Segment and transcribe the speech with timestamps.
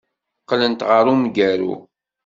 [0.41, 1.73] Qqlent ɣer umgaru.